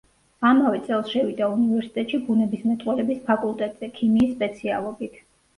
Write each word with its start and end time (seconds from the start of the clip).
ამავე 0.51 0.79
წელს 0.87 1.11
შევიდა 1.15 1.49
უნივერსიტეტში 1.57 2.21
ბუნებისმეტყველების 2.31 3.21
ფაკულტეტზე 3.29 3.91
ქიმიის 4.01 4.37
სპეციალობით. 4.39 5.25